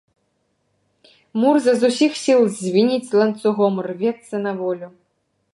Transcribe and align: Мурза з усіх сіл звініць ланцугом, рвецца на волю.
Мурза 1.43 1.73
з 1.83 1.91
усіх 1.93 2.11
сіл 2.23 2.41
звініць 2.63 3.13
ланцугом, 3.21 3.75
рвецца 3.89 4.35
на 4.49 4.59
волю. 4.65 4.87